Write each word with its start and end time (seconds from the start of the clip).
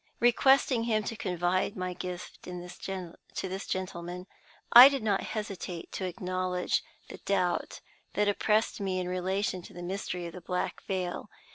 Requesting 0.19 0.85
him 0.85 1.03
to 1.03 1.15
confide 1.15 1.77
my 1.77 1.93
gift 1.93 2.41
to 2.41 3.39
this 3.47 3.67
gentleman, 3.67 4.25
I 4.73 4.89
did 4.89 5.03
not 5.03 5.21
hesitate 5.21 5.91
to 5.91 6.05
acknowledge 6.07 6.81
the 7.09 7.19
doubt 7.19 7.81
that 8.15 8.27
oppressed 8.27 8.81
me 8.81 8.99
in 8.99 9.07
relation 9.07 9.61
to 9.61 9.73
the 9.75 9.83
mystery 9.83 10.25
of 10.25 10.33
the 10.33 10.41
black 10.41 10.81
veil. 10.87 11.29